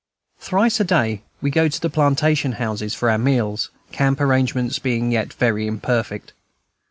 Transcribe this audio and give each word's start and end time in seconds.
Thrice 0.39 0.79
a 0.79 0.83
day 0.83 1.21
we 1.43 1.51
go 1.51 1.67
to 1.67 1.79
the 1.79 1.87
plantation 1.87 2.53
houses 2.53 2.95
for 2.95 3.07
our 3.11 3.19
meals, 3.19 3.69
camp 3.91 4.19
arrangements 4.19 4.79
being 4.79 5.11
yet 5.11 5.31
very 5.33 5.67
imperfect. 5.67 6.33